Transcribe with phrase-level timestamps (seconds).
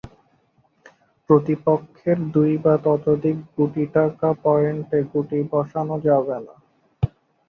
[1.29, 6.55] প্রতিপক্ষের দুই বা ততোধিক গুটি থাকা পয়েন্টে গুটি বসানো যাবে না।